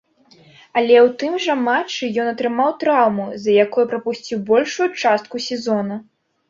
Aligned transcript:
Але 0.79 0.95
ў 1.05 1.11
тым 1.23 1.33
жа 1.43 1.55
матчы 1.67 2.09
ён 2.25 2.31
атрымаў 2.33 2.73
траўму, 2.85 3.29
з-за 3.37 3.51
якой 3.65 3.85
прапусціў 3.93 4.37
большую 4.53 4.93
частку 5.05 5.35
сезона. 5.53 6.05